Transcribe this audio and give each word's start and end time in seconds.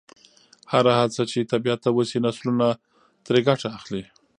هره 0.71 0.91
هڅه 0.99 1.21
چې 1.31 1.49
طبیعت 1.51 1.79
ته 1.85 1.89
وشي، 1.97 2.19
نسلونه 2.25 2.67
ترې 3.25 3.39
ګټه 3.49 3.67
اخلي. 3.77 4.03